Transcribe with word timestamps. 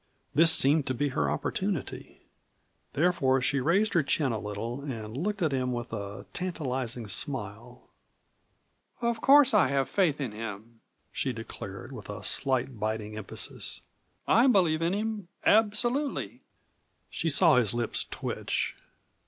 This 0.33 0.51
seemed 0.51 0.87
to 0.87 0.95
be 0.95 1.09
her 1.09 1.29
opportunity. 1.29 2.21
Therefore 2.93 3.39
she 3.39 3.59
raised 3.59 3.93
her 3.93 4.01
chin 4.01 4.31
a 4.31 4.39
little 4.39 4.81
and 4.81 5.15
looked 5.15 5.43
at 5.43 5.51
him 5.51 5.71
with 5.73 5.93
a 5.93 6.25
tantalizing 6.33 7.05
smile. 7.05 7.87
"Of 8.99 9.21
course 9.21 9.53
I 9.53 9.67
have 9.67 9.87
faith 9.87 10.19
in 10.19 10.31
him," 10.31 10.81
she 11.11 11.31
declared, 11.33 11.91
with 11.91 12.09
a 12.09 12.23
slight, 12.23 12.79
biting 12.79 13.15
emphasis. 13.15 13.81
"I 14.27 14.47
believe 14.47 14.81
in 14.81 14.93
him 14.93 15.27
absolutely." 15.45 16.41
She 17.11 17.29
saw 17.29 17.57
his 17.57 17.71
lips 17.75 18.03
twitch. 18.03 18.75